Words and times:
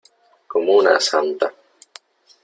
como 0.47 0.73
una 0.77 0.99
santa. 0.99 1.53